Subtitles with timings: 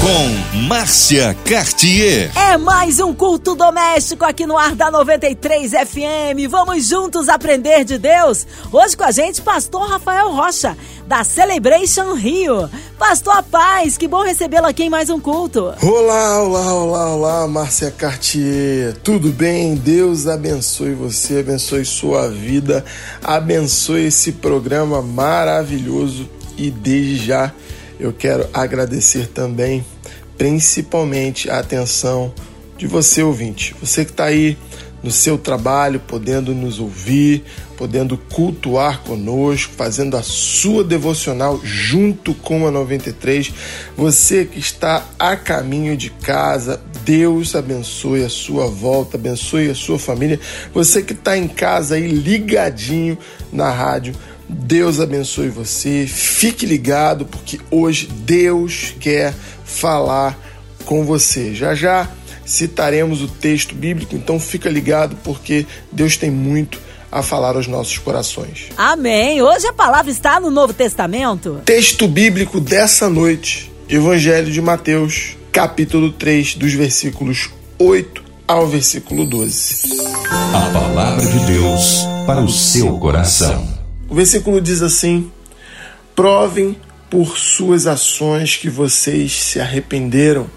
[0.00, 2.30] Com Márcia Cartier.
[2.34, 6.48] É mais um culto doméstico aqui no ar da 93 FM.
[6.48, 8.46] Vamos juntos aprender de Deus.
[8.72, 10.74] Hoje com a gente, Pastor Rafael Rocha,
[11.06, 12.70] da Celebration Rio.
[12.98, 15.74] Pastor Paz, que bom recebê-lo aqui em mais um culto.
[15.82, 18.96] Olá, olá, olá, olá, Márcia Cartier.
[19.04, 19.74] Tudo bem?
[19.74, 22.82] Deus abençoe você, abençoe sua vida,
[23.22, 26.26] abençoe esse programa maravilhoso
[26.56, 27.52] e desde já
[28.00, 29.84] eu quero agradecer também,
[30.38, 32.32] principalmente, a atenção
[32.78, 33.76] de você, ouvinte.
[33.80, 34.56] Você que está aí
[35.02, 37.44] no seu trabalho, podendo nos ouvir,
[37.76, 43.52] podendo cultuar conosco, fazendo a sua devocional junto com a 93.
[43.96, 49.98] Você que está a caminho de casa, Deus abençoe a sua volta, abençoe a sua
[49.98, 50.38] família.
[50.72, 53.16] Você que está em casa aí ligadinho
[53.52, 54.14] na rádio,
[54.50, 56.06] Deus abençoe você.
[56.06, 59.34] Fique ligado, porque hoje Deus quer
[59.64, 60.38] falar
[60.84, 61.54] com você.
[61.54, 62.08] Já já
[62.44, 66.80] citaremos o texto bíblico, então fica ligado, porque Deus tem muito
[67.12, 68.68] a falar aos nossos corações.
[68.76, 69.40] Amém.
[69.42, 71.60] Hoje a palavra está no Novo Testamento.
[71.64, 80.00] Texto bíblico dessa noite, Evangelho de Mateus, capítulo 3, dos versículos 8 ao versículo 12.
[80.28, 83.69] A palavra de Deus para o seu coração.
[84.10, 85.30] O versículo diz assim:
[86.16, 86.76] Provem
[87.08, 90.50] por suas ações que vocês se arrependeram.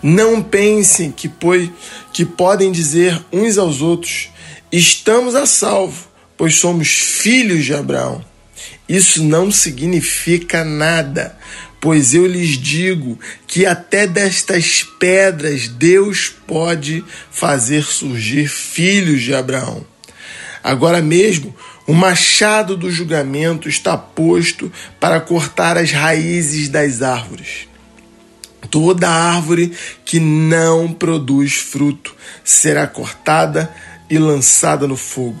[0.00, 1.68] Não pensem que, pois,
[2.12, 4.28] que podem dizer uns aos outros:
[4.70, 8.24] Estamos a salvo, pois somos filhos de Abraão.
[8.88, 11.36] Isso não significa nada,
[11.80, 19.84] pois eu lhes digo que até destas pedras Deus pode fazer surgir filhos de Abraão.
[20.62, 21.54] Agora mesmo,
[21.86, 27.68] o machado do julgamento está posto para cortar as raízes das árvores.
[28.70, 29.72] Toda árvore
[30.04, 33.72] que não produz fruto será cortada
[34.08, 35.40] e lançada no fogo.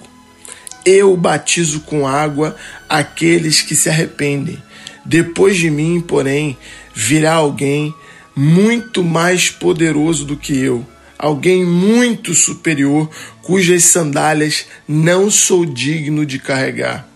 [0.84, 2.54] Eu batizo com água
[2.88, 4.62] aqueles que se arrependem.
[5.04, 6.58] Depois de mim, porém,
[6.94, 7.94] virá alguém
[8.36, 10.86] muito mais poderoso do que eu
[11.18, 13.08] alguém muito superior,
[13.42, 17.08] cujas sandálias não sou digno de carregar.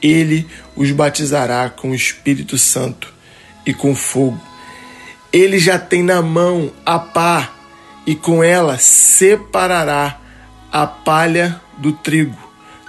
[0.00, 3.12] Ele os batizará com o Espírito Santo
[3.66, 4.40] e com fogo.
[5.32, 7.52] Ele já tem na mão a pá
[8.06, 10.18] e com ela separará
[10.72, 12.38] a palha do trigo,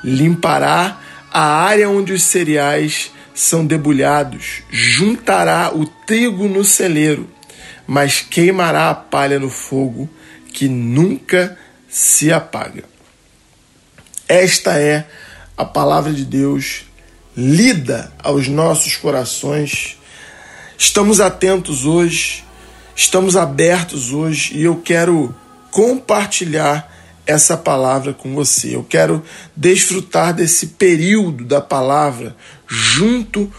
[0.03, 0.97] limpará
[1.31, 7.29] a área onde os cereais são debulhados, juntará o trigo no celeiro,
[7.87, 10.09] mas queimará a palha no fogo
[10.59, 12.83] que nunca se apaga.
[14.27, 15.07] Esta é
[15.55, 16.81] a palavra de Deus
[17.35, 19.97] lida aos nossos corações.
[20.77, 22.43] Estamos atentos hoje,
[22.93, 25.33] estamos abertos hoje e eu quero
[25.71, 26.93] compartilhar
[27.25, 28.75] essa palavra com você.
[28.75, 29.23] Eu quero
[29.55, 32.35] desfrutar desse período da palavra
[32.67, 33.49] junto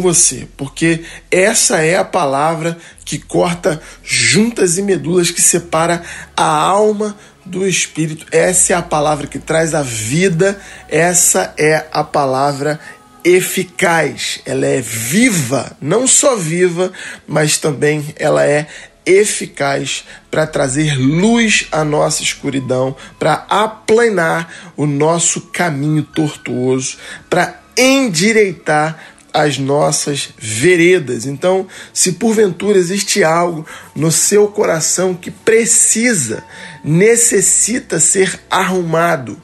[0.00, 6.02] você, porque essa é a palavra que corta juntas e medulas, que separa
[6.36, 8.26] a alma do espírito.
[8.32, 10.58] Essa é a palavra que traz a vida,
[10.88, 12.80] essa é a palavra
[13.22, 14.40] eficaz.
[14.46, 16.92] Ela é viva, não só viva,
[17.26, 18.66] mas também ela é
[19.06, 26.96] eficaz para trazer luz à nossa escuridão, para aplanar o nosso caminho tortuoso,
[27.28, 31.26] para endireitar as nossas veredas.
[31.26, 36.44] Então, se porventura existe algo no seu coração que precisa,
[36.84, 39.42] necessita ser arrumado,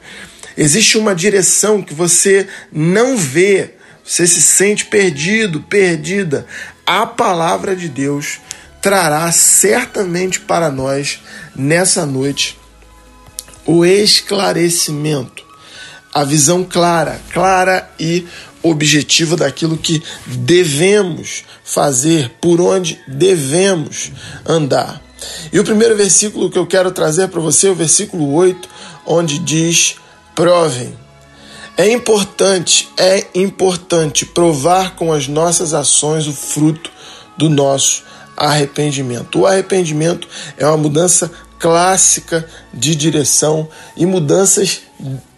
[0.57, 6.47] existe uma direção que você não vê, você se sente perdido, perdida,
[6.85, 8.39] a palavra de Deus
[8.81, 11.19] trará certamente para nós
[11.53, 12.57] nessa noite
[13.65, 15.45] o esclarecimento,
[16.13, 18.25] a visão clara, clara e
[18.63, 24.11] objetivo daquilo que devemos fazer, por onde devemos
[24.45, 25.01] andar.
[25.51, 28.67] E o primeiro versículo que eu quero trazer para você é o versículo 8,
[29.05, 29.95] onde diz:
[30.35, 30.97] provem.
[31.77, 36.91] É importante, é importante provar com as nossas ações o fruto
[37.37, 38.03] do nosso
[38.35, 39.39] arrependimento.
[39.39, 40.27] O arrependimento
[40.57, 41.31] é uma mudança
[41.61, 42.43] clássica
[42.73, 44.81] de direção e mudanças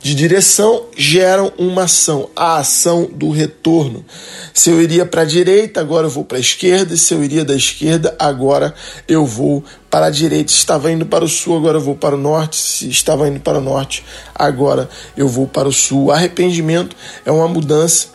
[0.02, 4.06] de direção geram uma ação, a ação do retorno.
[4.54, 7.44] Se eu iria para a direita, agora eu vou para a esquerda, se eu iria
[7.44, 8.74] da esquerda, agora
[9.06, 10.52] eu vou para a direita.
[10.52, 12.56] Estava indo para o sul, agora eu vou para o norte.
[12.56, 14.04] Se estava indo para o norte,
[14.34, 16.10] agora eu vou para o sul.
[16.10, 18.12] Arrependimento é uma mudança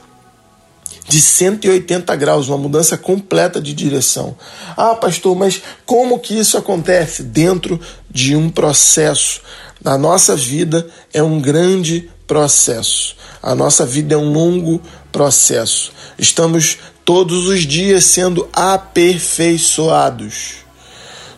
[1.09, 4.37] de 180 graus, uma mudança completa de direção.
[4.77, 7.23] Ah, pastor, mas como que isso acontece?
[7.23, 9.41] Dentro de um processo.
[9.85, 13.17] A nossa vida é um grande processo.
[13.43, 15.93] A nossa vida é um longo processo.
[16.19, 20.57] Estamos todos os dias sendo aperfeiçoados.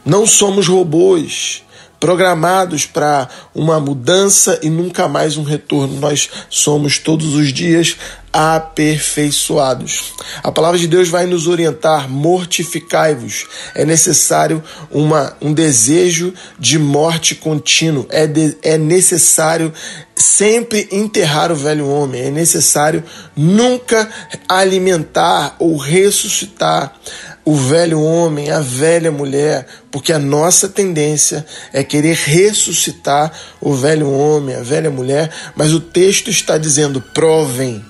[0.04, 1.62] Não somos robôs
[2.00, 6.00] programados para uma mudança e nunca mais um retorno.
[6.00, 7.96] Nós somos todos os dias
[8.32, 10.14] aperfeiçoados.
[10.42, 13.46] A palavra de Deus vai nos orientar: mortificai-vos.
[13.74, 19.72] É necessário uma, um desejo de morte contínuo, é, de, é necessário
[20.14, 23.02] sempre enterrar o velho homem, é necessário
[23.36, 24.08] nunca
[24.48, 26.94] alimentar ou ressuscitar
[27.50, 34.08] o velho homem, a velha mulher, porque a nossa tendência é querer ressuscitar o velho
[34.08, 37.84] homem, a velha mulher, mas o texto está dizendo: provem,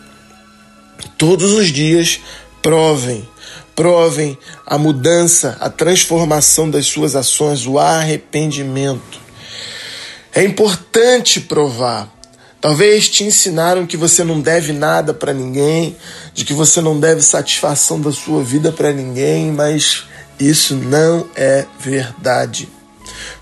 [1.18, 2.20] todos os dias,
[2.62, 3.28] provem.
[3.76, 4.36] Provem
[4.66, 9.20] a mudança, a transformação das suas ações, o arrependimento.
[10.34, 12.08] É importante provar.
[12.60, 15.96] Talvez te ensinaram que você não deve nada para ninguém,
[16.34, 20.04] de que você não deve satisfação da sua vida para ninguém, mas
[20.38, 22.68] isso não é verdade.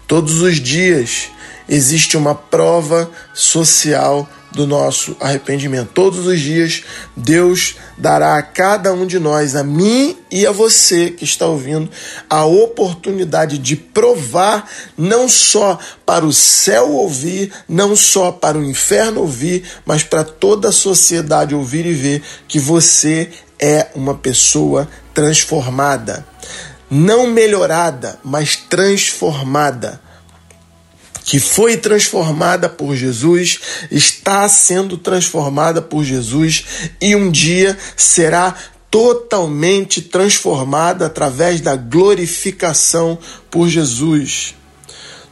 [0.07, 1.31] Todos os dias
[1.69, 5.91] existe uma prova social do nosso arrependimento.
[5.93, 6.85] Todos os dias,
[7.17, 11.91] Deus dará a cada um de nós, a mim e a você que está ouvindo,
[12.29, 19.21] a oportunidade de provar, não só para o céu ouvir, não só para o inferno
[19.21, 26.27] ouvir, mas para toda a sociedade ouvir e ver que você é uma pessoa transformada.
[26.91, 30.01] Não melhorada, mas transformada
[31.29, 33.61] que foi transformada por Jesus,
[33.91, 36.65] está sendo transformada por Jesus
[37.03, 38.55] e um dia será
[38.91, 43.19] totalmente transformada através da glorificação
[43.51, 44.55] por Jesus.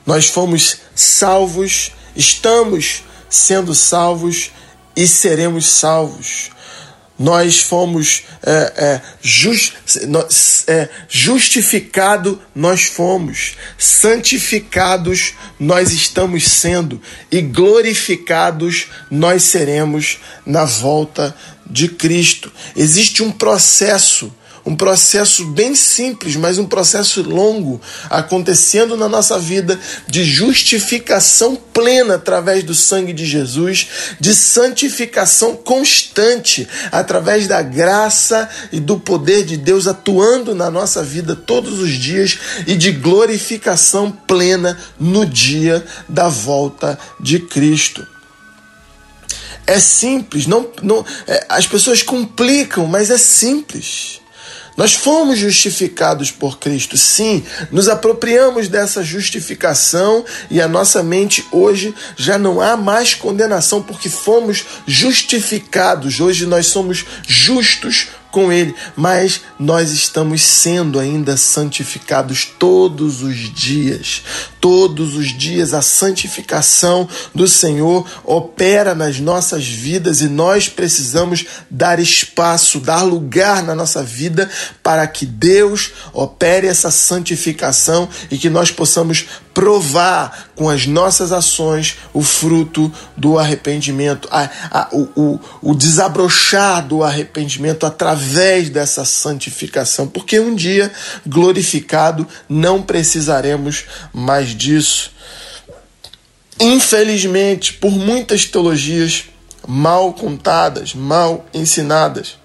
[0.05, 4.51] Nós fomos salvos, estamos sendo salvos
[4.95, 6.51] e seremos salvos
[7.19, 9.73] nós fomos é, é, just,
[10.67, 21.35] é, justificado, nós fomos santificados, nós estamos sendo e glorificados nós seremos na volta
[21.69, 22.53] de Cristo.
[22.77, 24.33] Existe um processo
[24.67, 27.81] um processo bem simples, mas um processo longo
[28.11, 29.79] acontecendo na nossa vida
[30.09, 33.87] de justificação plena através do sangue de Jesus,
[34.19, 41.37] de santificação constante através da graça e do poder de Deus atuando na nossa vida
[41.37, 42.37] todos os dias
[42.67, 48.05] e de glorificação plena no dia da volta de Cristo.
[49.65, 54.21] É simples, não, não, é, as pessoas complicam, mas é simples.
[54.77, 61.95] Nós fomos justificados por Cristo, sim, nos apropriamos dessa justificação e a nossa mente hoje
[62.17, 66.21] já não há mais condenação porque fomos justificados.
[66.21, 74.23] Hoje nós somos justos com Ele, mas nós estamos sendo ainda santificados todos os dias.
[74.61, 81.99] Todos os dias a santificação do Senhor opera nas nossas vidas e nós precisamos dar
[81.99, 84.51] espaço, dar lugar na nossa vida
[84.83, 89.25] para que Deus opere essa santificação e que nós possamos
[89.57, 96.87] provar com as nossas ações o fruto do arrependimento, a, a, o, o, o desabrochar
[96.87, 100.93] do arrependimento através dessa santificação, porque um dia
[101.27, 105.11] glorificado não precisaremos mais disso.
[106.61, 109.25] Infelizmente, por muitas teologias
[109.67, 112.37] mal contadas, mal ensinadas,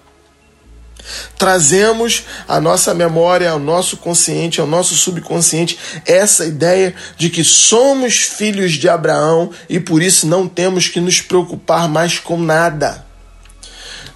[1.38, 8.18] Trazemos à nossa memória, ao nosso consciente, ao nosso subconsciente, essa ideia de que somos
[8.22, 13.11] filhos de Abraão e por isso não temos que nos preocupar mais com nada.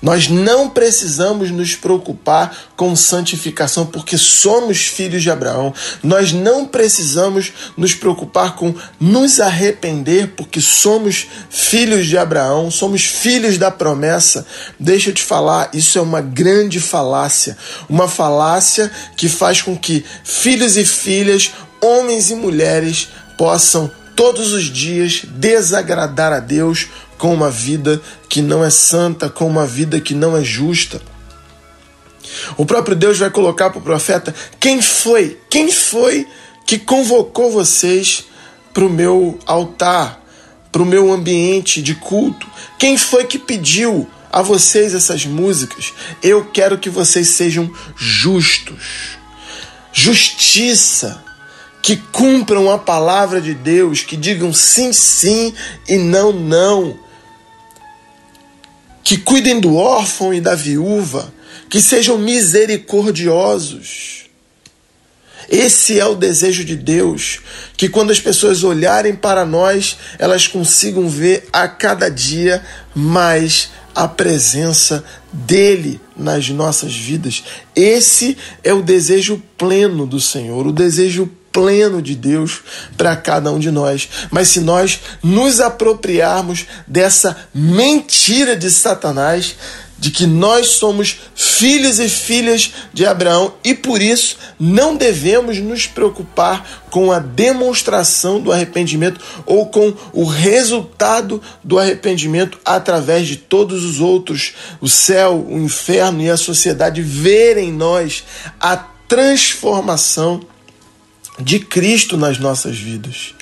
[0.01, 5.73] Nós não precisamos nos preocupar com santificação, porque somos filhos de Abraão.
[6.03, 13.59] Nós não precisamos nos preocupar com nos arrepender, porque somos filhos de Abraão, somos filhos
[13.59, 14.47] da promessa.
[14.79, 17.57] Deixa eu te falar, isso é uma grande falácia.
[17.89, 24.65] Uma falácia que faz com que filhos e filhas, homens e mulheres, possam todos os
[24.65, 30.15] dias desagradar a Deus com uma vida que não é santa, com uma vida que
[30.15, 31.01] não é justa.
[32.57, 35.39] O próprio Deus vai colocar para o profeta: quem foi?
[35.49, 36.27] Quem foi
[36.67, 38.25] que convocou vocês
[38.73, 40.23] para o meu altar,
[40.71, 42.47] para o meu ambiente de culto?
[42.79, 45.93] Quem foi que pediu a vocês essas músicas?
[46.23, 49.17] Eu quero que vocês sejam justos.
[49.93, 51.25] Justiça
[51.81, 55.55] que cumpram a palavra de Deus, que digam sim, sim
[55.89, 57.06] e não, não.
[59.07, 61.33] Que cuidem do órfão e da viúva,
[61.71, 64.25] que sejam misericordiosos.
[65.49, 67.39] Esse é o desejo de Deus,
[67.77, 72.61] que quando as pessoas olharem para nós, elas consigam ver a cada dia
[72.97, 77.45] mais a presença dele nas nossas vidas.
[77.77, 82.61] Esse é o desejo pleno do Senhor, o desejo pleno de Deus
[82.99, 84.07] para cada um de nós.
[84.31, 89.57] Mas se nós nos apropriarmos dessa mentira de Satanás,
[89.99, 95.87] de que nós somos filhos e filhas de Abraão e por isso não devemos nos
[95.87, 103.83] preocupar com a demonstração do arrependimento ou com o resultado do arrependimento através de todos
[103.83, 108.25] os outros, o céu, o inferno e a sociedade verem em nós
[108.61, 108.77] a
[109.09, 110.43] transformação
[111.39, 113.35] de Cristo nas nossas vidas.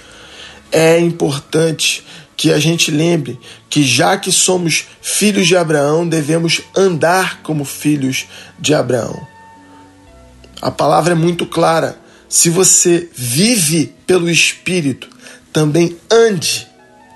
[0.70, 2.04] É importante
[2.36, 3.38] que a gente lembre
[3.70, 8.26] que, já que somos filhos de Abraão, devemos andar como filhos
[8.58, 9.26] de Abraão.
[10.60, 11.98] A palavra é muito clara.
[12.28, 15.08] Se você vive pelo Espírito,
[15.52, 16.66] também ande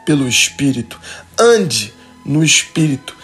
[0.07, 0.99] pelo Espírito.
[1.39, 1.93] Ande
[2.25, 3.17] no Espírito.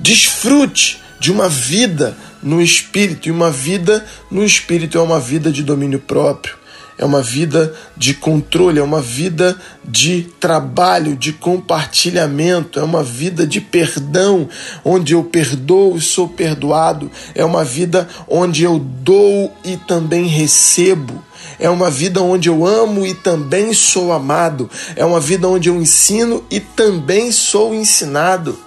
[0.00, 3.28] Desfrute de uma vida no Espírito.
[3.28, 6.63] E uma vida no Espírito é uma vida de domínio próprio
[6.96, 13.46] é uma vida de controle, é uma vida de trabalho, de compartilhamento, é uma vida
[13.46, 14.48] de perdão,
[14.84, 21.22] onde eu perdoo e sou perdoado, é uma vida onde eu dou e também recebo.
[21.58, 24.68] É uma vida onde eu amo e também sou amado.
[24.96, 28.58] É uma vida onde eu ensino e também sou ensinado.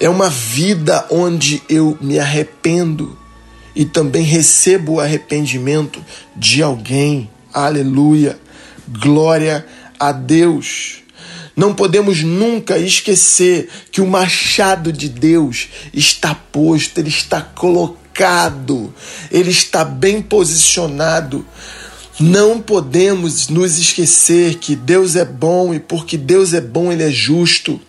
[0.00, 3.16] É uma vida onde eu me arrependo
[3.76, 6.02] e também recebo o arrependimento
[6.34, 7.30] de alguém.
[7.52, 8.38] Aleluia!
[8.88, 9.66] Glória
[10.00, 11.02] a Deus!
[11.54, 18.92] Não podemos nunca esquecer que o machado de Deus está posto, ele está colocado,
[19.30, 21.46] ele está bem posicionado.
[22.18, 27.10] Não podemos nos esquecer que Deus é bom e porque Deus é bom, ele é
[27.10, 27.80] justo.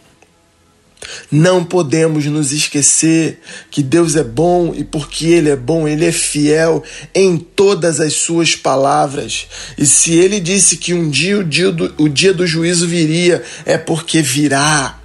[1.32, 3.40] Não podemos nos esquecer
[3.70, 8.14] que Deus é bom e porque Ele é bom, Ele é fiel em todas as
[8.14, 9.48] suas palavras.
[9.78, 13.44] E se Ele disse que um dia o dia do, o dia do juízo viria,
[13.66, 15.00] é porque virá.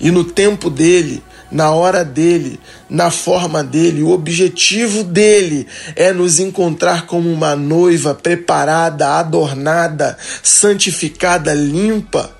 [0.00, 2.58] E no tempo dele, na hora dele,
[2.88, 11.54] na forma dele, o objetivo dele é nos encontrar como uma noiva preparada, adornada, santificada,
[11.54, 12.33] limpa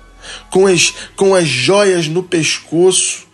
[0.49, 3.25] com as, com as joias no pescoço,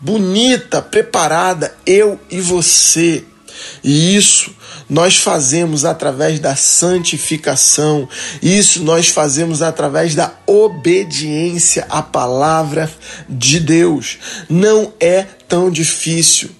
[0.00, 3.24] bonita, preparada, eu e você.
[3.82, 4.54] E isso
[4.88, 8.08] nós fazemos através da santificação,
[8.42, 12.90] isso nós fazemos através da obediência à palavra
[13.28, 14.18] de Deus.
[14.48, 16.50] Não é tão difícil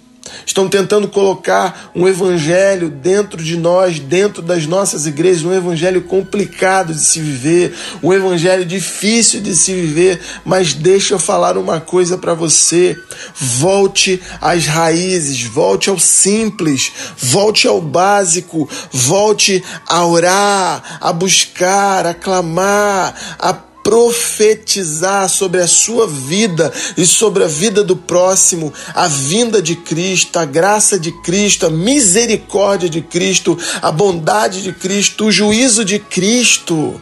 [0.45, 6.95] estão tentando colocar um evangelho dentro de nós, dentro das nossas igrejas, um evangelho complicado
[6.95, 12.19] de se viver, um evangelho difícil de se viver, mas deixa eu falar uma coisa
[12.19, 12.97] para você.
[13.35, 22.15] Volte às raízes, volte ao simples, volte ao básico, volte a orar, a buscar, a
[22.15, 29.61] clamar, a profetizar sobre a sua vida e sobre a vida do próximo, a vinda
[29.61, 35.33] de Cristo, a graça de Cristo, a misericórdia de Cristo, a bondade de Cristo, o
[35.33, 37.01] juízo de Cristo.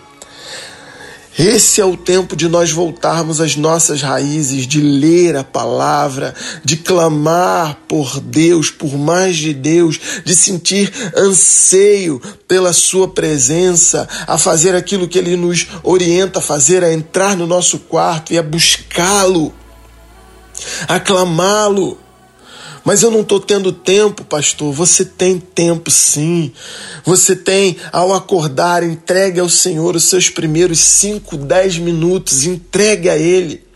[1.42, 6.76] Esse é o tempo de nós voltarmos às nossas raízes, de ler a palavra, de
[6.76, 14.75] clamar por Deus, por mais de Deus, de sentir anseio pela Sua presença, a fazer
[14.75, 19.50] aquilo que Ele nos orienta a fazer, a entrar no nosso quarto e a buscá-lo,
[20.87, 21.97] a clamá-lo
[22.84, 24.72] mas eu não estou tendo tempo, pastor.
[24.72, 26.52] Você tem tempo sim.
[27.04, 33.16] Você tem, ao acordar, entregue ao Senhor os seus primeiros 5, 10 minutos, entregue a
[33.16, 33.70] Ele.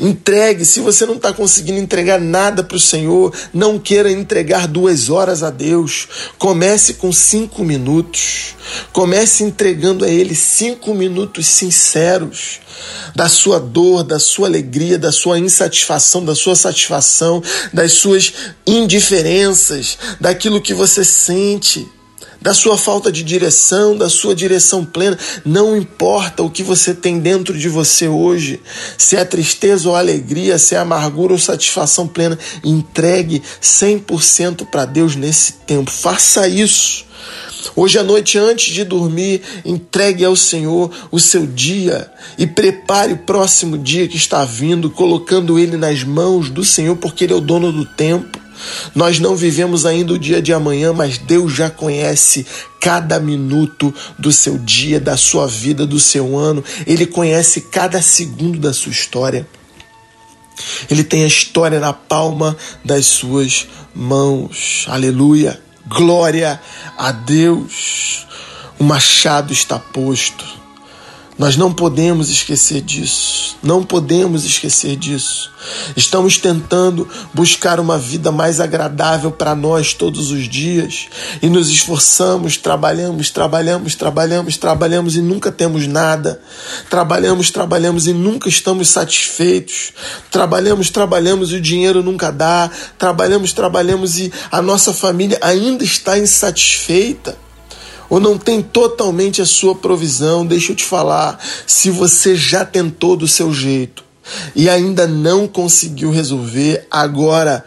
[0.00, 0.64] Entregue.
[0.64, 5.42] Se você não está conseguindo entregar nada para o Senhor, não queira entregar duas horas
[5.42, 6.08] a Deus.
[6.38, 8.54] Comece com cinco minutos.
[8.92, 12.60] Comece entregando a Ele cinco minutos sinceros
[13.14, 17.42] da sua dor, da sua alegria, da sua insatisfação, da sua satisfação,
[17.72, 18.32] das suas
[18.66, 21.86] indiferenças, daquilo que você sente
[22.42, 25.18] da sua falta de direção, da sua direção plena.
[25.44, 28.60] Não importa o que você tem dentro de você hoje,
[28.98, 35.14] se é tristeza ou alegria, se é amargura ou satisfação plena, entregue 100% para Deus
[35.14, 35.90] nesse tempo.
[35.90, 37.11] Faça isso.
[37.76, 43.18] Hoje à noite, antes de dormir, entregue ao Senhor o seu dia e prepare o
[43.18, 47.40] próximo dia que está vindo, colocando ele nas mãos do Senhor, porque Ele é o
[47.40, 48.40] dono do tempo.
[48.94, 52.46] Nós não vivemos ainda o dia de amanhã, mas Deus já conhece
[52.80, 56.62] cada minuto do seu dia, da sua vida, do seu ano.
[56.86, 59.46] Ele conhece cada segundo da sua história.
[60.90, 64.84] Ele tem a história na palma das suas mãos.
[64.88, 65.60] Aleluia.
[65.86, 66.60] Glória
[66.96, 68.26] a Deus.
[68.78, 70.61] O machado está posto.
[71.38, 73.56] Nós não podemos esquecer disso.
[73.62, 75.50] Não podemos esquecer disso.
[75.96, 81.08] Estamos tentando buscar uma vida mais agradável para nós todos os dias
[81.40, 86.40] e nos esforçamos, trabalhamos, trabalhamos, trabalhamos, trabalhamos e nunca temos nada.
[86.90, 89.92] Trabalhamos, trabalhamos e nunca estamos satisfeitos.
[90.30, 92.70] Trabalhamos, trabalhamos e o dinheiro nunca dá.
[92.98, 97.38] Trabalhamos, trabalhamos e a nossa família ainda está insatisfeita
[98.12, 103.16] ou não tem totalmente a sua provisão, deixa eu te falar, se você já tentou
[103.16, 104.04] do seu jeito
[104.54, 107.64] e ainda não conseguiu resolver, agora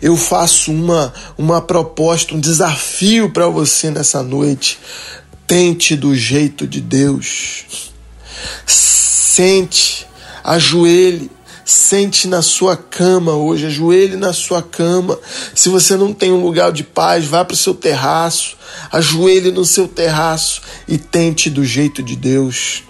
[0.00, 4.78] eu faço uma, uma proposta, um desafio para você nessa noite.
[5.44, 7.64] Tente do jeito de Deus.
[8.64, 10.06] Sente,
[10.44, 11.28] ajoelhe,
[11.70, 15.16] Sente na sua cama hoje, ajoelhe na sua cama.
[15.54, 18.56] Se você não tem um lugar de paz, vá para o seu terraço,
[18.90, 22.82] ajoelhe no seu terraço e tente do jeito de Deus.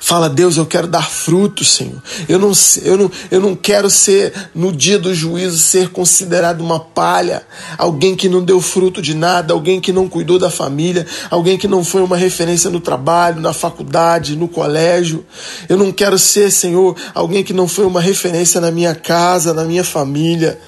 [0.00, 2.02] Fala, Deus, eu quero dar fruto, Senhor.
[2.26, 6.80] Eu não, eu, não, eu não quero ser, no dia do juízo, ser considerado uma
[6.80, 7.42] palha,
[7.76, 11.68] alguém que não deu fruto de nada, alguém que não cuidou da família, alguém que
[11.68, 15.24] não foi uma referência no trabalho, na faculdade, no colégio.
[15.68, 19.64] Eu não quero ser, Senhor, alguém que não foi uma referência na minha casa, na
[19.64, 20.58] minha família.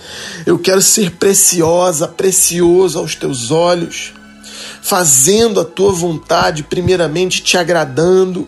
[0.44, 4.12] Eu quero ser preciosa, precioso aos teus olhos,
[4.83, 8.46] fazendo a tua vontade, primeiramente te agradando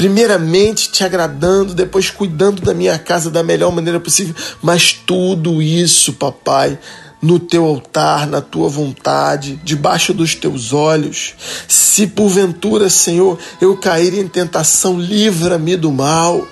[0.00, 6.14] primeiramente te agradando, depois cuidando da minha casa da melhor maneira possível, mas tudo isso,
[6.14, 6.78] papai,
[7.20, 11.34] no teu altar, na tua vontade, debaixo dos teus olhos.
[11.68, 16.48] Se porventura, Senhor, eu cair em tentação, livra-me do mal.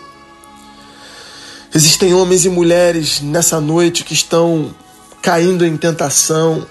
[1.75, 4.75] Existem homens e mulheres nessa noite que estão
[5.23, 6.67] caindo em tentação,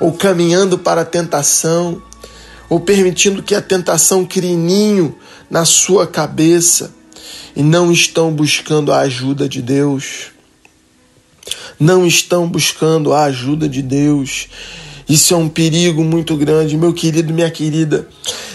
[0.00, 2.02] ou caminhando para a tentação,
[2.68, 5.14] ou permitindo que a tentação crie ninho
[5.50, 6.94] na sua cabeça
[7.56, 10.30] e não estão buscando a ajuda de Deus.
[11.78, 14.48] Não estão buscando a ajuda de Deus.
[15.08, 18.08] Isso é um perigo muito grande, meu querido, minha querida.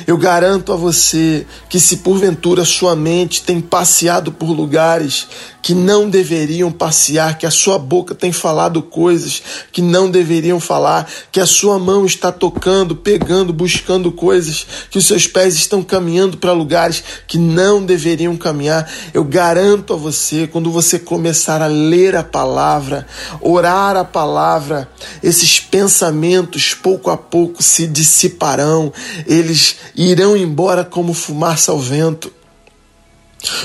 [0.05, 5.27] Eu garanto a você que se porventura sua mente tem passeado por lugares
[5.63, 11.09] que não deveriam passear, que a sua boca tem falado coisas que não deveriam falar,
[11.31, 16.37] que a sua mão está tocando, pegando, buscando coisas, que os seus pés estão caminhando
[16.37, 18.91] para lugares que não deveriam caminhar.
[19.13, 23.07] Eu garanto a você, quando você começar a ler a palavra,
[23.39, 24.89] orar a palavra,
[25.23, 28.91] esses pensamentos pouco a pouco se dissiparão,
[29.25, 32.32] eles irão embora como fumaça ao vento.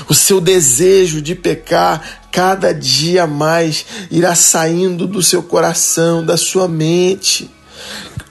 [0.08, 6.66] O seu desejo de pecar cada dia mais irá saindo do seu coração, da sua
[6.66, 7.50] mente.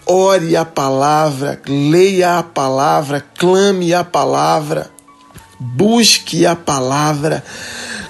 [0.06, 4.90] Ore a palavra, leia a palavra, clame a palavra,
[5.60, 7.44] busque a palavra.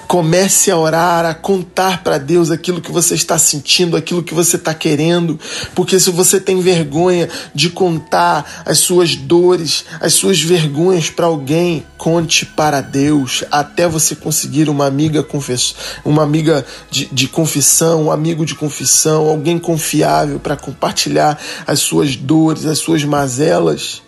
[0.08, 4.56] Comece a orar, a contar para Deus aquilo que você está sentindo, aquilo que você
[4.56, 5.40] está querendo,
[5.76, 11.86] porque se você tem vergonha de contar as suas dores, as suas vergonhas para alguém,
[11.98, 15.76] conte para Deus até você conseguir uma amiga confess...
[16.06, 22.16] uma amiga de, de confissão, um amigo de confissão, alguém confiável para compartilhar as suas
[22.16, 24.07] dores, as suas mazelas.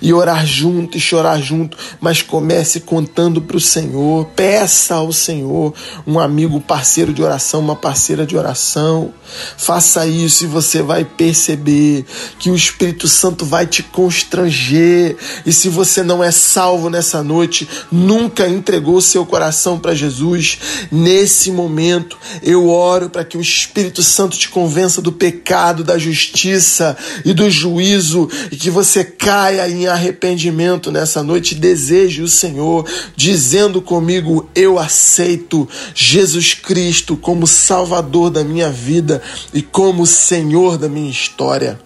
[0.00, 4.26] E orar junto e chorar junto, mas comece contando para o Senhor.
[4.36, 5.74] Peça ao Senhor
[6.06, 9.12] um amigo, parceiro de oração, uma parceira de oração.
[9.56, 12.04] Faça isso e você vai perceber
[12.38, 15.16] que o Espírito Santo vai te constranger.
[15.44, 20.58] E se você não é salvo nessa noite, nunca entregou seu coração para Jesus,
[20.90, 26.96] nesse momento eu oro para que o Espírito Santo te convença do pecado, da justiça
[27.24, 31.54] e do juízo e que você caia em arrependimento nessa noite.
[31.54, 39.62] Deseje o Senhor, dizendo comigo: Eu aceito Jesus Cristo como Salvador da minha vida e
[39.62, 41.78] como Senhor da minha história.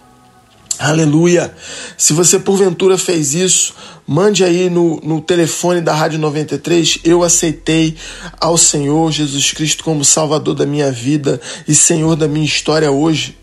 [0.80, 1.54] Aleluia!
[1.98, 3.74] Se você porventura fez isso,
[4.06, 7.00] mande aí no, no telefone da Rádio 93.
[7.04, 7.96] Eu aceitei
[8.40, 11.38] ao Senhor Jesus Cristo como Salvador da minha vida
[11.68, 13.36] e Senhor da minha história hoje.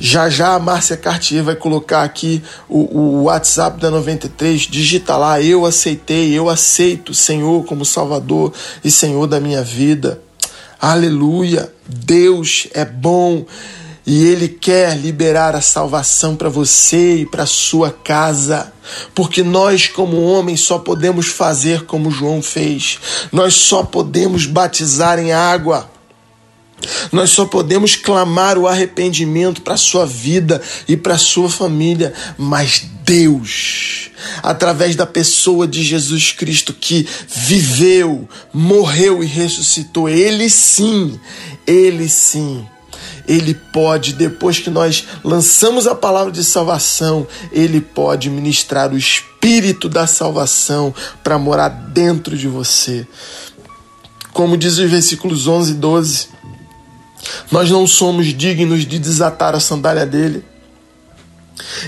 [0.00, 4.62] Já já a Márcia Cartier vai colocar aqui o, o WhatsApp da 93.
[4.62, 8.50] Digita lá, eu aceitei, eu aceito Senhor como Salvador
[8.82, 10.18] e Senhor da minha vida.
[10.80, 11.70] Aleluia!
[11.86, 13.44] Deus é bom
[14.06, 18.72] e Ele quer liberar a salvação para você e para sua casa,
[19.14, 22.98] porque nós, como homens, só podemos fazer como João fez,
[23.30, 25.90] nós só podemos batizar em água.
[27.12, 32.12] Nós só podemos clamar o arrependimento para a sua vida e para a sua família,
[32.38, 34.10] mas Deus,
[34.42, 41.18] através da pessoa de Jesus Cristo que viveu, morreu e ressuscitou, Ele sim,
[41.66, 42.64] Ele sim.
[43.26, 49.88] Ele pode, depois que nós lançamos a palavra de salvação, Ele pode ministrar o Espírito
[49.88, 53.06] da salvação para morar dentro de você.
[54.32, 56.28] Como diz os versículos 11 e 12,
[57.50, 60.44] nós não somos dignos de desatar a sandália dele.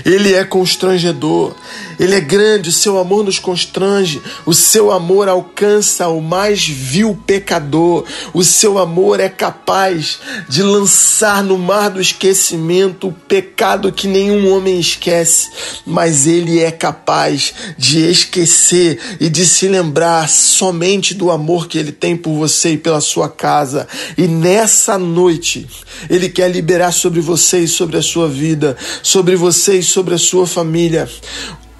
[0.05, 1.55] Ele é constrangedor,
[1.99, 7.17] ele é grande, o seu amor nos constrange, o seu amor alcança o mais vil
[7.25, 14.07] pecador, o seu amor é capaz de lançar no mar do esquecimento o pecado que
[14.07, 15.49] nenhum homem esquece,
[15.85, 21.91] mas ele é capaz de esquecer e de se lembrar somente do amor que ele
[21.91, 23.87] tem por você e pela sua casa.
[24.17, 25.67] E nessa noite,
[26.09, 30.17] ele quer liberar sobre você e sobre a sua vida, sobre você e sobre a
[30.17, 31.07] sua família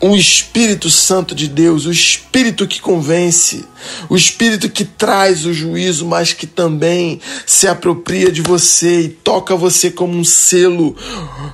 [0.03, 3.63] o Espírito Santo de Deus, o Espírito que convence,
[4.09, 9.55] o Espírito que traz o juízo, mas que também se apropria de você e toca
[9.55, 10.93] você como um selo,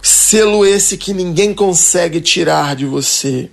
[0.02, 3.52] selo esse que ninguém consegue tirar de você.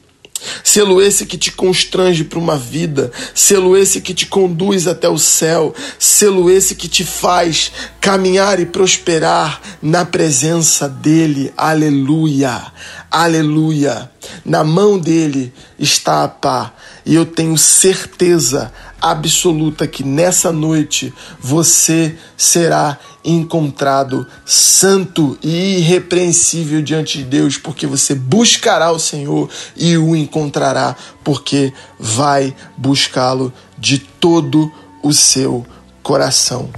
[0.63, 5.19] Selo esse que te constrange para uma vida, selo esse que te conduz até o
[5.19, 11.53] céu, selo esse que te faz caminhar e prosperar na presença dele.
[11.57, 12.73] Aleluia,
[13.11, 14.11] aleluia.
[14.45, 16.73] Na mão dele está a pá,
[17.05, 27.19] e eu tenho certeza absoluta que nessa noite você será encontrado santo e irrepreensível diante
[27.19, 34.71] de Deus, porque você buscará o Senhor e o encontrará, porque vai buscá-lo de todo
[35.03, 35.67] o seu
[36.03, 36.71] coração.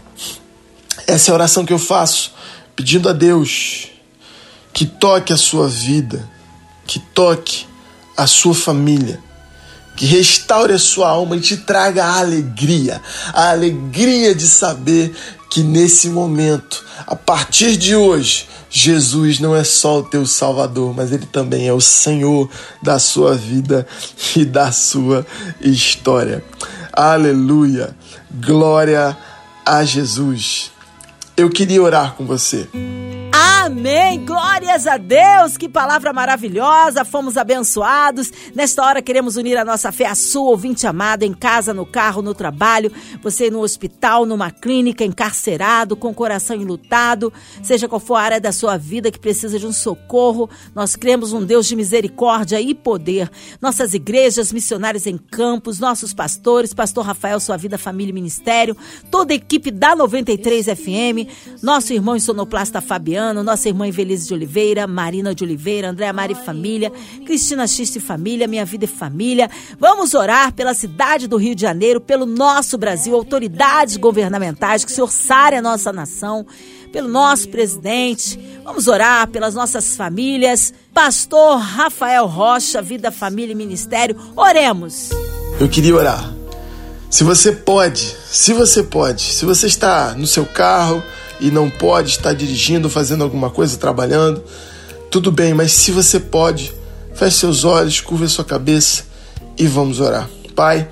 [1.06, 2.32] Essa é a oração que eu faço,
[2.74, 3.88] pedindo a Deus
[4.72, 6.28] que toque a sua vida,
[6.86, 7.66] que toque
[8.16, 9.27] a sua família
[9.98, 15.12] que restaure a sua alma e te traga a alegria, a alegria de saber
[15.50, 21.10] que nesse momento, a partir de hoje, Jesus não é só o teu Salvador, mas
[21.10, 22.48] ele também é o Senhor
[22.80, 23.84] da sua vida
[24.36, 25.26] e da sua
[25.60, 26.44] história.
[26.92, 27.96] Aleluia!
[28.30, 29.16] Glória
[29.66, 30.70] a Jesus.
[31.36, 32.68] Eu queria orar com você.
[33.68, 34.24] Amém!
[34.24, 35.58] Glórias a Deus!
[35.58, 37.04] Que palavra maravilhosa!
[37.04, 38.32] Fomos abençoados.
[38.54, 42.22] Nesta hora queremos unir a nossa fé à sua, ouvinte amado, em casa, no carro,
[42.22, 42.90] no trabalho,
[43.22, 47.30] você no hospital, numa clínica, encarcerado, com o coração enlutado,
[47.62, 50.48] seja qual for a área da sua vida que precisa de um socorro.
[50.74, 53.30] Nós cremos um Deus de misericórdia e poder.
[53.60, 58.74] Nossas igrejas, missionários em campos, nossos pastores, pastor Rafael, sua vida, família e ministério,
[59.10, 64.86] toda a equipe da 93 FM, nosso irmão sonoplasta Fabiano, nossa irmã Invelise de Oliveira,
[64.86, 66.92] Marina de Oliveira, Andréa Mari Família,
[67.24, 69.50] Cristina Xiste Família, Minha Vida e Família.
[69.80, 74.94] Vamos orar pela cidade do Rio de Janeiro, pelo nosso Brasil, autoridades governamentais, que o
[74.94, 76.46] Senhor sare a nossa nação,
[76.92, 78.38] pelo nosso presidente.
[78.62, 80.74] Vamos orar pelas nossas famílias.
[80.92, 84.16] Pastor Rafael Rocha, Vida, Família e Ministério.
[84.36, 85.10] Oremos.
[85.58, 86.38] Eu queria orar.
[87.10, 91.02] Se você pode, se você pode, se você está no seu carro,
[91.40, 94.42] e não pode estar dirigindo, fazendo alguma coisa, trabalhando,
[95.10, 96.74] tudo bem, mas se você pode,
[97.14, 99.04] feche seus olhos, curva sua cabeça
[99.56, 100.28] e vamos orar.
[100.54, 100.88] Pai,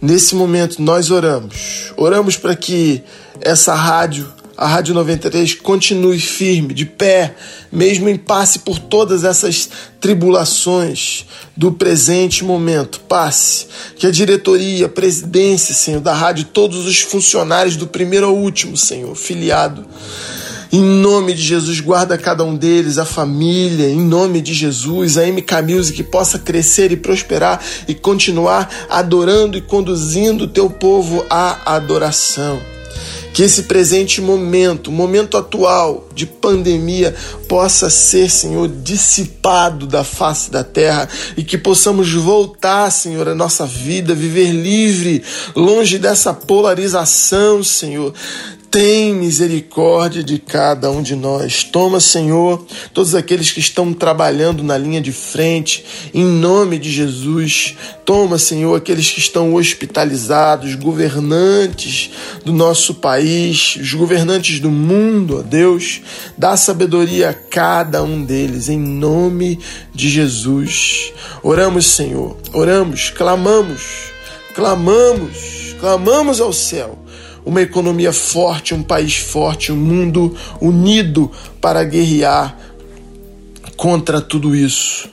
[0.00, 1.92] nesse momento nós oramos.
[1.96, 3.02] Oramos para que
[3.40, 7.34] essa rádio a Rádio 93 continue firme, de pé,
[7.72, 9.68] mesmo em passe por todas essas
[10.00, 13.00] tribulações do presente momento.
[13.00, 13.66] Passe.
[13.96, 18.76] Que a diretoria, a presidência, Senhor, da rádio, todos os funcionários do primeiro ao último,
[18.76, 19.84] Senhor, filiado.
[20.72, 25.24] Em nome de Jesus, guarda cada um deles, a família, em nome de Jesus, a
[25.24, 31.76] MK Music possa crescer e prosperar e continuar adorando e conduzindo o teu povo à
[31.76, 32.73] adoração.
[33.34, 37.14] Que esse presente momento, momento atual de pandemia,
[37.48, 43.66] possa ser, Senhor, dissipado da face da terra e que possamos voltar, Senhor, à nossa
[43.66, 45.22] vida, viver livre,
[45.56, 48.14] longe dessa polarização, Senhor
[48.74, 51.62] tem misericórdia de cada um de nós.
[51.62, 57.76] Toma, Senhor, todos aqueles que estão trabalhando na linha de frente, em nome de Jesus.
[58.04, 62.10] Toma, Senhor, aqueles que estão hospitalizados, governantes
[62.44, 66.00] do nosso país, os governantes do mundo, ó Deus.
[66.36, 69.56] Dá sabedoria a cada um deles, em nome
[69.94, 71.12] de Jesus.
[71.44, 74.10] Oramos, Senhor, oramos, clamamos,
[74.52, 77.03] clamamos, clamamos ao céu
[77.44, 81.30] uma economia forte, um país forte, um mundo unido
[81.60, 82.56] para guerrear
[83.76, 85.08] contra tudo isso.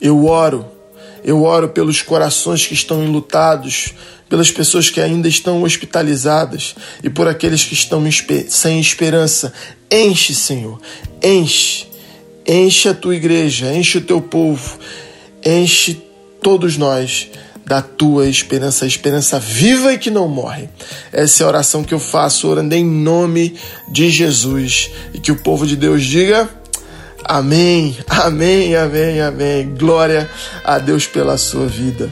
[0.00, 0.64] Eu oro,
[1.24, 3.92] eu oro pelos corações que estão enlutados,
[4.28, 8.02] pelas pessoas que ainda estão hospitalizadas e por aqueles que estão
[8.48, 9.52] sem esperança.
[9.90, 10.80] Enche, Senhor,
[11.22, 11.86] enche,
[12.46, 14.78] enche a tua igreja, enche o teu povo,
[15.44, 16.02] enche
[16.40, 17.28] todos nós
[17.66, 20.68] da tua esperança, a esperança viva e que não morre.
[21.12, 23.56] Essa é a oração que eu faço, orando em nome
[23.90, 24.90] de Jesus.
[25.12, 26.48] E que o povo de Deus diga.
[27.24, 29.74] Amém, amém, amém, amém.
[29.76, 30.30] Glória
[30.64, 32.08] a Deus pela sua vida.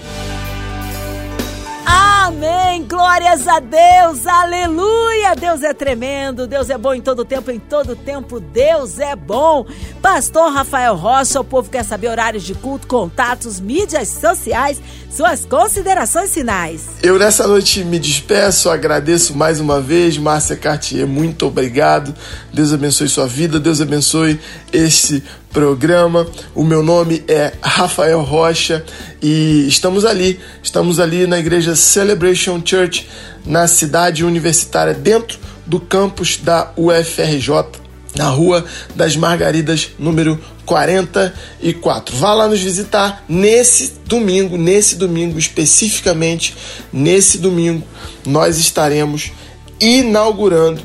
[1.86, 2.84] Amém.
[3.14, 4.26] Glórias a Deus.
[4.26, 5.36] Aleluia.
[5.36, 6.48] Deus é tremendo.
[6.48, 7.48] Deus é bom em todo tempo.
[7.48, 9.64] Em todo tempo, Deus é bom.
[10.02, 16.34] Pastor Rafael Rocha, o povo quer saber horários de culto, contatos, mídias sociais, suas considerações
[16.34, 16.88] finais.
[17.04, 22.12] Eu nessa noite me despeço, agradeço mais uma vez, Márcia Cartier, muito obrigado.
[22.52, 24.40] Deus abençoe sua vida, Deus abençoe
[24.72, 25.22] este
[25.54, 26.26] programa.
[26.52, 28.84] O meu nome é Rafael Rocha
[29.22, 33.03] e estamos ali, estamos ali na igreja Celebration Church,
[33.44, 37.82] na cidade universitária, dentro do campus da UFRJ,
[38.16, 38.64] na Rua
[38.94, 42.16] das Margaridas, número 44.
[42.16, 46.54] Vá lá nos visitar nesse domingo, nesse domingo especificamente,
[46.92, 47.86] nesse domingo,
[48.24, 49.32] nós estaremos
[49.80, 50.80] inaugurando.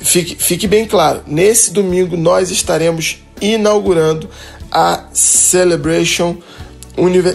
[0.00, 4.28] Fique, fique bem claro, nesse domingo nós estaremos inaugurando
[4.70, 6.38] a Celebration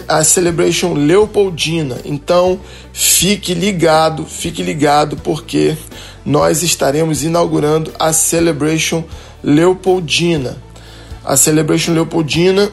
[0.08, 1.98] a Celebration Leopoldina.
[2.04, 2.60] Então,
[2.92, 5.76] fique ligado, fique ligado porque
[6.24, 9.04] nós estaremos inaugurando a Celebration
[9.42, 10.56] Leopoldina.
[11.24, 12.70] A Celebration Leopoldina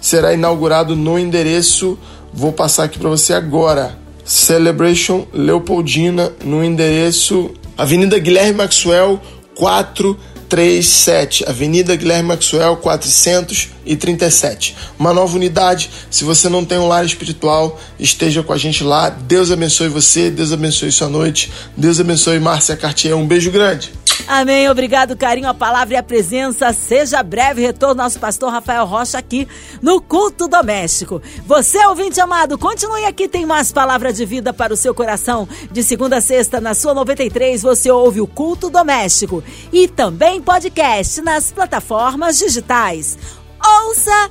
[0.00, 1.98] será inaugurado no endereço,
[2.32, 3.98] vou passar aqui para você agora.
[4.24, 9.20] Celebration Leopoldina no endereço Avenida Guilherme Maxwell
[9.54, 10.16] 4
[10.50, 14.76] 37, Avenida Guilherme Maxwell 437.
[14.98, 15.88] Uma nova unidade.
[16.10, 19.08] Se você não tem um lar espiritual, esteja com a gente lá.
[19.10, 21.52] Deus abençoe você, Deus abençoe sua noite.
[21.76, 23.16] Deus abençoe Márcia Cartier.
[23.16, 23.92] Um beijo grande.
[24.26, 24.68] Amém.
[24.68, 26.72] Obrigado, carinho, a palavra e a presença.
[26.72, 29.46] Seja breve retorno nosso pastor Rafael Rocha aqui
[29.82, 31.20] no Culto Doméstico.
[31.46, 35.48] Você, ouvinte amado, continue aqui, tem mais palavra de vida para o seu coração.
[35.70, 41.20] De segunda a sexta, na sua 93, você ouve o Culto Doméstico e também podcast
[41.20, 43.18] nas plataformas digitais.
[43.62, 44.30] Ouça